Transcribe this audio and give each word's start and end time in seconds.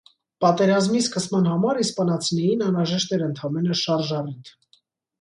Պատերազմի 0.45 1.01
սկսման 1.07 1.51
համար 1.51 1.81
իսպանացիներին 1.85 2.67
անհրաժեշտ 2.71 3.17
էր 3.21 3.29
ընդամենը 3.31 3.81
շարժառիթ։ 3.87 4.55